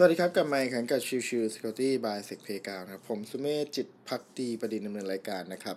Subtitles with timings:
[0.00, 3.02] สวัสดีครับ กลับมาอีกครั้งกับชิวชิว Security by Sec p a y g r o u n d นะครับ
[3.10, 5.76] ผมสุเมธจิตภักดีบดินทร์ดำเนินรายการนะครับ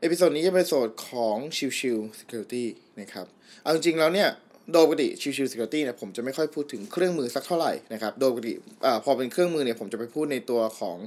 [0.00, 2.64] episode นี้จะเป็นโซดของชิวชิว Security
[3.00, 3.26] นะครับ
[3.62, 4.28] เอาจริงๆแล้วเนี่ย
[4.72, 8.54] โดยปกติชิวชิว Security เนี่ยผมจะไม่ค่อยพูดถึงเครื่องมือสักเท่าไหร่นะครับ โดยปกติ
[8.86, 10.98] อ่าพอเป็นเครื่องมือเนี่ยผมจะไปพูดในตัวของ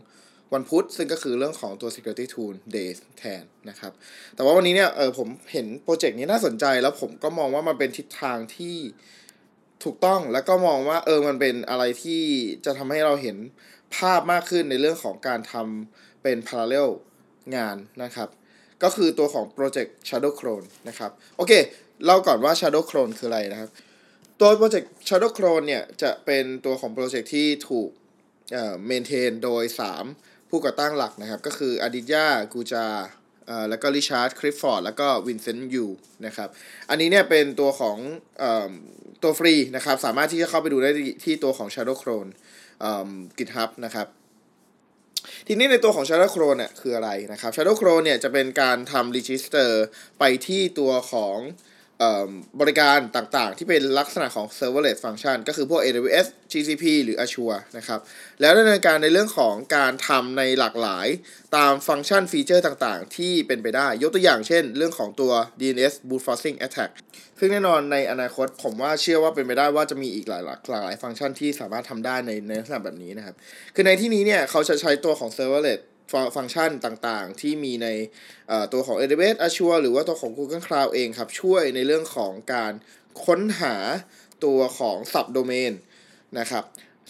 [0.53, 3.91] วันพุธซึ่งก็คือเรื่องของตัว security tool days แทนนะครับ
[4.35, 8.77] แต่ว่าวันนี้เนี่ยเออผมเห็น project นี้น่าสนใจแล้วผมก็มองว่ามันเป็นทิศทางที่
[9.83, 12.23] ถูกต้องแล้วก็มองว่าเออมันเป็นอะไรที่
[12.65, 13.37] จะทำให้เราเห็น
[13.95, 16.89] ภาพมากขึ้นในเรื่องของการทำเป็น parallel
[17.55, 18.29] งานนะครับ
[18.83, 21.53] ก็คือตัวของโปรเจกต์ Shadow Clone นะครับ โอเค
[22.05, 23.69] เล่าก่อนว่า Shadow Clone คืออะไรนะครับ
[24.39, 27.89] ตัวโปรเจกต์ Shadow Clone เนี่ย จะเป็นตัวของโปรเจกต์ที่ถูก
[28.53, 29.63] เอ่อ maintain โดย
[30.07, 33.11] 3 ผู้ก่อตั้งหลักนะครับ ก็คืออดิยากูจาเอ่อ
[33.69, 35.85] แล้วก็ริชาร์ดคริฟฟอร์ดแล้วก็วินเซนต์ยู
[36.25, 36.49] นะครับ
[36.89, 37.97] อันนี้เนี่ยเป็นตัวของ
[38.39, 38.71] เอ่อ
[39.23, 40.91] ตัวฟรีนะครับสามารถที่จะเข้าไปดูได้
[41.25, 42.29] ที่ตัวของ Shadow Clone
[42.81, 44.07] เอ่อ GitHub นะครับ
[45.47, 49.69] ทีนี้ในตัวของ Shadow Clone เนี่ยคืออะไรนะครับ Shadow Clone เนี่ยจะเป็นการทำ register
[50.19, 51.37] ไปที่ตัวของ
[52.61, 57.99] บริการต่างๆ ที่เป็นลักษณะของ serverless function ก็คือพวก AWS GCP หรือ Azure นะครับ
[58.41, 61.07] แล้วดำเนินการในเรื่องของการทำในหลากหลาย
[61.55, 66.91] ตามฟังก์ชันฟีเจอร์ต่างๆ ที่เป็นไปได้ ยกตัวอย่างเช่น เรื่องของตัว DNS boot forcing attack
[67.39, 73.35] ซึ่งแน่นอนในอนาคตผมว่าเชื่อว่าเป็นไปได้ว่าจะมีอีกหลายหลากหลายฟังก์ชันที่สามารถทำได้ในในลักษณะแบบนี้นะครับ
[73.75, 75.81] คือในที่นี้เนี่ยเขาจะใช้ตัวของ serverless
[76.35, 77.87] ฟังก์ชันต่างๆ ที่มีใน
[78.73, 82.73] ตัวของ AWS Azure หรือว่าตัวของ Google Cloud เองครับ ช่วยในเรื่องของการ
[83.25, 83.75] ค้นหา
[84.45, 85.73] ตัวของ subdomain
[86.39, 86.63] นะครับ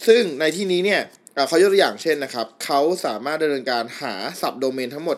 [0.06, 1.02] ซึ่งในที่นี้เนี่ย
[1.48, 5.16] เขายกตัวอย่างเช่นนะครับ เขาสามารถดำเนินการหา subdomain ทั้งหมด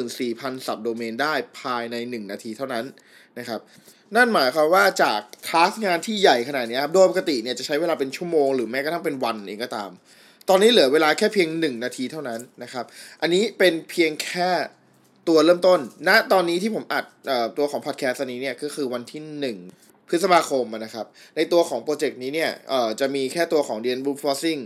[0.00, 2.84] 94,000 subdomain ได้ภายใน 1 นาทีเท่านั้น
[3.38, 3.60] นะครับ
[4.16, 9.90] นั่นหมายความว่าจากทาสงานที่ใหญ่ขนาดนี้ครับ โดยปกติเนี่ยจะใช้เวลาเป็นชั่วโมงหรือแม้กระทั่งเป็นวันเองก็ตาม
[10.48, 12.84] ตอนนี้เหลือเวลาแค่เพียง 1 นาทีเท่านั้นนะครับ
[13.20, 14.50] อันนี้เป็นเพียงแค่
[15.28, 19.22] ตัวเริ่มต้นณตอนนี้ที่ผมอัดออตัวของพอดแคสต์นี้เนี่ยก็คือวันที่
[19.68, 22.50] 1 พฤษภาคมนะครับ ในตัวของโปรเจกต์นี้เนี่ย
[23.00, 24.60] จะมีแค่ตัวของ DN Boot Forcing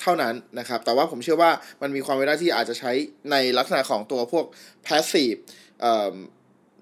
[0.00, 1.50] เท่านั้นนะครับ แต่ว่าผมเชื่อว่า
[1.82, 2.92] มันมีความเป็นไปได้ที่อาจจะใช้
[3.30, 4.44] ในลักษณะของตัวพวก
[4.86, 5.38] passive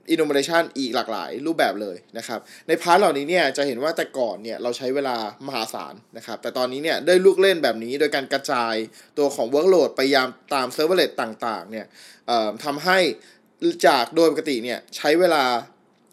[0.09, 8.75] อ่อ innovation อีกหลากหลายรูปแบบเลยนะครับ ในพาร์ทเหล่านี้เนี่ยจะเห็นว่าแต่ก่อนเนี่ยเราใช้เวลามหาศาลนะครับ แต่ตอนนี้เนี่ยได้ลูกเล่นแบบนี้โดยการกระจาย
[9.19, 11.87] ตัวของ workload ไปยามตาม serverless ต่างๆเนี่ย
[12.65, 12.99] ทำให้
[13.87, 15.45] จากโดยปกติเนี่ยใช้เวลา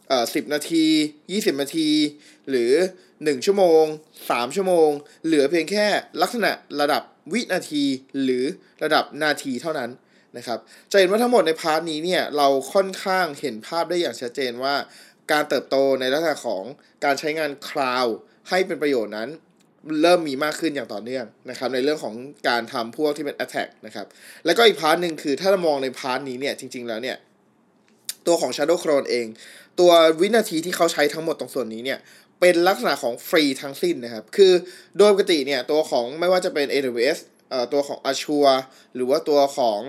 [0.10, 0.86] เอ่อ10นาที
[1.24, 1.90] 20 นาที
[2.50, 2.74] หรือ
[3.16, 3.84] 1 ชั่วโมง
[4.20, 4.90] 3 ชั่วโมง
[5.26, 5.86] เหลือเพียงแค่
[6.22, 6.52] ลักษณะ
[6.82, 7.04] ระดับ
[7.34, 7.84] วินาที
[8.24, 8.46] หรือ
[8.84, 9.90] ระดับนาทีเท่านั้น
[10.38, 10.60] นะครับ
[10.92, 14.76] จะเห็นว่าทั้งหมดใน part นี้เนี่ยเราค่อนข้างเห็นภาพได้อย่างชัดเจนว่า
[15.32, 16.64] การเติบโตในลักษณะของ
[17.04, 18.06] การใช้งาน cloud
[18.50, 19.30] ให้เป็นประโยชน์นั้น
[20.02, 22.16] เริ่มมีมากขึ้นอย่างต่อเนื่องนะครับในเรื่องของ
[22.50, 24.08] การทำพวกที่เป็น attack นะครับ
[24.46, 27.18] แล้วก็อีก part หนึ่งคือถ้าเรามองใน part นี้เนี่ยจริง ๆ แล้วเนี่ย
[28.28, 29.28] ตัวของ Shadow Clone เอง
[29.80, 29.92] ตัว
[30.22, 32.00] วินาทีที่เขาใช้ทั้งหมดตรงส่วนนี้เนี่ย
[32.40, 34.54] เป็นลักษณะของฟรีทั้งสิ้นนะครับ คือ
[34.98, 37.20] โดยปกติเนี่ยตัวของไม่ว่าจะเป็น AWS
[37.74, 38.58] ตัวของ Azure
[38.96, 39.80] หรือว่าตัวของ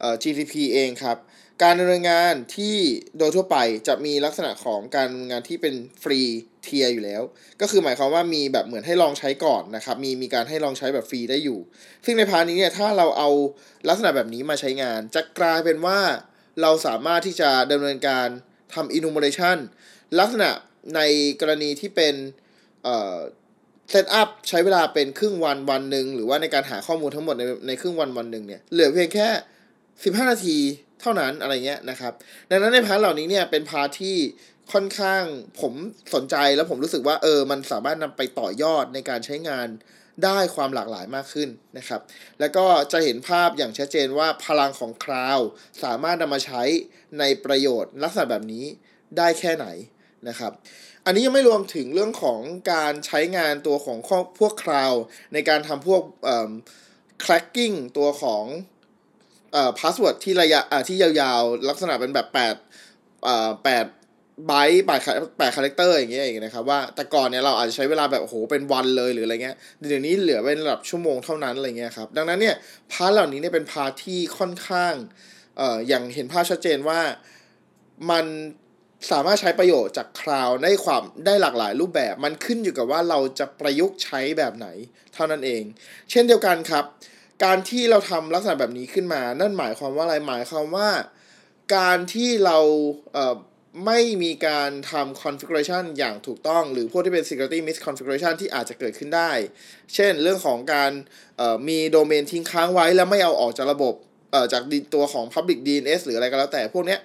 [0.00, 1.18] เอ่อ GCP เองครับ
[1.62, 2.76] การดำเนินงานที่
[3.18, 3.56] โดยทั่วไป
[3.88, 7.22] จะมีลักษณะของการดำเนินงานที่เป็น free tier อยู่แล้ว
[7.60, 11.58] ก็คือหมายความว่ามีแบบเหมือนให้ลองใช้ก่อนนะครับ มีมีการให้ลองใช้แบบฟรีได้อยู่
[12.04, 13.30] ซึ่งใน part นี้เนี่ยถ้าเราเอา
[13.88, 15.98] ลักษณะแบบนี้มาใช้งาน จะกลายเป็นว่า
[16.62, 18.28] เราสามารถที่จะดำเนินการ
[18.74, 19.58] ทำ enumeration
[20.18, 20.50] ลักษณะ
[20.96, 21.00] ใน
[21.40, 22.14] กรณีที่เป็น
[22.84, 23.16] เอ่อ
[23.90, 29.28] setup ใช้เวลาเป็นครึ่งวันวันหนึ่งหรือว่าในการหาข้อมูลทั้งหมดในในครึ่งวันวันหนึ่งเนี่ยเหลือเพียงแค่
[29.80, 30.58] 15 นาที
[31.00, 32.12] เท่านั้นอะไรเงี้ยนะครับ
[32.50, 34.16] ดังนั้นใน part เหล่านี้เนี่ยเป็น part ที่
[34.72, 35.22] ค่อนข้าง
[35.60, 35.72] ผม
[36.14, 39.68] สนใจแล้วผมรู้สึกว่าเออมันสามารถนำไปต่อยอดในการใช้งาน
[40.24, 41.48] ได้ความหลากหลายมากขึ้น
[41.78, 42.00] นะครับ
[42.40, 45.38] แล้วก็จะเห็นภาพอย่างชัดเจนว่าพลังของคลาว
[45.82, 46.62] สามารถนำมาใช้
[47.18, 48.64] ในประโยชน์ลักษณะแบบนี้
[49.18, 49.66] ได้แค่ไหน
[50.28, 50.52] นะครับ
[51.06, 52.40] อันนี้ยังไม่รวมถึงเรื่องของ
[52.72, 53.98] การใช้งานตัวของ
[54.38, 54.92] พวกคลาว
[55.32, 56.02] ในการทำพวก
[57.24, 58.44] cracking ตัวของ
[59.52, 65.00] เอ่อ password ที่ระยะอ่าที่ยาวๆ ลักษณะเป็นแบบ8เอ่อ8ไบต์แปด
[65.38, 69.56] แปด character อย่างเงี้ยเองนะครับว่าแต่ก่อนเนี่ยเราอาจจะใช้เวลาแบบโอ้โหเป็นวันเลยหรืออะไรเงี้ย
[69.88, 72.56] เดี๋ยวนี้เหลือเป็นระดับชั่วโมงเท่านั้นอะไรเงี้ยครับดังนั้นเนี่ย
[72.92, 74.94] part เหล่านี้เนี่ยเป็น part ที่ค่อนข้าง
[75.56, 77.00] เอ่ออย่างเห็นภาพชัดเจนว่า
[78.10, 78.26] มัน
[79.10, 84.66] สามารถใช้ประโยชน์จาก cloud ได้ความได้หลากหลายรูปแบบ มันขึ้นอยู่กับว่าเราจะประยุกต์ใช้แบบไหน
[85.14, 85.62] เท่านั้นเอง
[86.10, 86.84] เช่นเดียวกันครับ
[87.44, 90.88] การที่เราทำลักษณะแบบนี้ขึ้นมา นั่นหมายความว่าอะไรหมายความว่า
[91.76, 92.58] การที่เรา
[93.14, 99.30] ไม่มีการทำ configuration อย่างถูกต้อง หรือพวกที่เป็น security misconfiguration ที่อาจจะเกิดขึ้นได้
[99.94, 100.90] เช่นเรื่องของการ
[101.68, 103.94] มีโดเมนทิ้งค้างไว้แล้วไม่เอาออกจากระบบ
[104.52, 104.62] จาก
[104.94, 107.00] ตัวของ public DNS หรืออะไรก็แล้วแต่พวกเนี้ย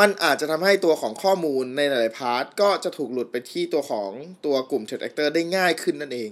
[0.00, 4.10] มันอาจจะทำให้ตัวของข้อมูลในหลายๆ part ก็จะถูกหลุดไปที่ตัวของ
[4.46, 6.30] ตัวกลุ่ม threat actor ได้ง่ายขึ้นนั่นเอง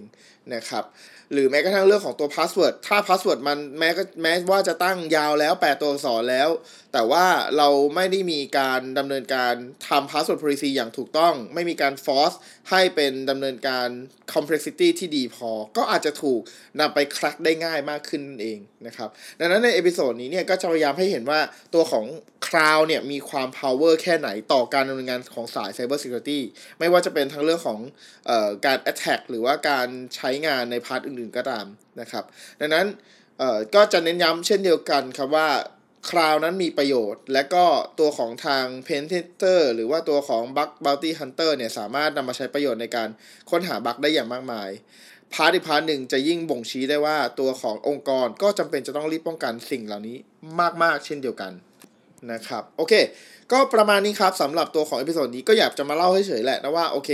[0.55, 0.85] นะครับ
[1.33, 6.49] หรือแม้กระทั่งเรื่องของตัว password ถ้า password มันแม้ก็แม้ว่าจะตั้งยาวแล้ว8ตัวอักษรแล้ว
[6.93, 7.27] แต่ว่า
[7.59, 9.55] เราไม่ได้มีการดำเนินการ
[9.89, 12.37] ทำพาสเวิร์ด policy อย่างถูกต้อง ไม่มีการ force
[12.71, 13.89] ให้เป็นดำเนินการ
[14.35, 16.41] complexity ที่ดีพอ ก็อาจจะถูก
[16.81, 19.09] นำไป crack ได้ง่ายมากขึ้นเองนะครับ
[19.41, 21.41] ดังนั้นใน episode นี้เนี่ยก็จะพยายามให้เห็นว่า
[21.75, 22.07] ตัวของ
[22.47, 26.41] Cloud เนี่ยมีความ power แค่ไหนต่อการดำเนินงานของสาย Cyber Security
[26.79, 27.79] ไม่ว่าจะเป็นทั้งเรื่องของ
[28.29, 31.67] ออการ attack หรือว่าการใช้งานใน part อื่นๆก็ตาม
[32.01, 32.25] นะครับ
[32.61, 32.87] ดังนั้น
[33.75, 35.49] ก็จะเน้นย้ำเช่นเดียวกันครับว่า
[36.11, 37.65] cloud นั้นมีประโยชน์ และก็
[38.01, 43.09] ตัวของทาง Pen Tester หรือว่าตัวของ Bug Bounty Hunter เนี่ยสามารถนำมาใช้ประโยชน์ในการ
[43.51, 44.71] ค้นหาบั๊กได้อย่างมากมาย
[45.35, 50.17] part อีก part หนึ่งจะยิ่งบ่งชี้ได้ว่าตัวขององค์กรก็จำเป็นจะต้องรีบป้องกันสิ่งเหล่านี้
[50.83, 51.53] มาก ๆ เช่นเดียวกัน
[52.33, 52.95] นะครับโอเค
[53.53, 57.11] ก็ประมาณนี้ครับสำหรับตัวของ episode นี้ก็อยากจะมาเล่าให้เฉยๆแหละนะว่าโอเค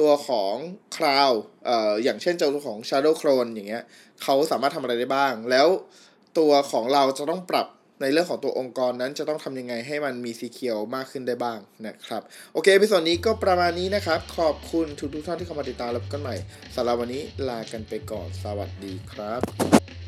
[0.00, 0.54] ตัวของ
[0.96, 1.36] Cloud
[1.66, 3.82] เอ่ออย่างเช่นเจ้าตัวของ Shadow Clone อย่างเงี้ย
[4.22, 5.68] เขาสามารถทำอะไรได้บ้าง แล้ว
[6.38, 7.68] ตัวของเราจะต้องปรับ
[8.02, 12.22] ในเรื่องของตัวองค์กรนั้นจะต้องทำยังไงให้มันมี secure มากขึ้นได้บ้างนะครับ
[12.52, 16.36] โอเค episode นี้ก็ประมาณนี้นะครับ ขอบคุณทุกๆท่านที่เข้ามาติดตามแล้วพบกันใหม่
[16.76, 20.03] สำหรับวันนี้ลากันไปก่อนสวัสดีครับ